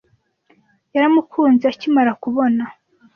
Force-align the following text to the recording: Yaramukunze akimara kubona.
Yaramukunze 0.93 1.63
akimara 1.73 2.11
kubona. 2.23 2.63